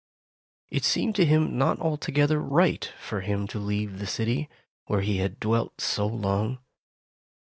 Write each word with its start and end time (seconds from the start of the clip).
It 0.71 0.83
seemed 0.83 1.13
to 1.17 1.25
him 1.25 1.59
not 1.59 1.79
altogether 1.79 2.41
right 2.41 2.91
for 2.99 3.21
him 3.21 3.45
to 3.49 3.59
leave 3.59 3.99
the 3.99 4.07
city, 4.07 4.49
where 4.87 5.01
he 5.01 5.17
had 5.17 5.39
dwelt 5.39 5.79
so 5.79 6.07
long. 6.07 6.57